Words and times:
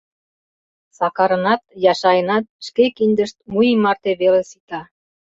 Сакарынат, 0.97 1.61
Яшайынат 1.91 2.45
шке 2.67 2.85
киндышт 2.97 3.37
у 3.55 3.59
ий 3.69 3.77
марте 3.83 4.11
веле 4.21 4.41
сита. 4.49 4.81